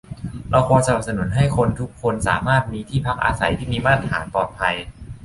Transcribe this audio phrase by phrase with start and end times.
[0.51, 4.75] เราควรสนับสนุนให้คนทุกคนสามารถมีที่พักอาศัยที่มีมาตรฐาน ปลอดภัย